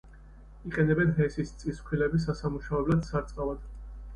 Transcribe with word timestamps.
იყენებენ 0.69 1.11
ჰესის, 1.19 1.51
წისქვილების 1.65 2.27
ასამუშავებლად, 2.35 3.07
სარწყავად. 3.11 3.71